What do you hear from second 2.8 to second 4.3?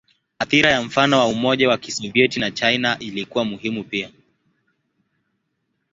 ilikuwa muhimu pia.